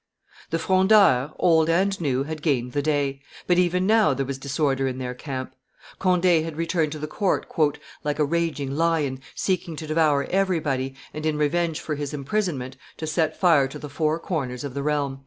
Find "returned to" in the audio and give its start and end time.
6.57-6.97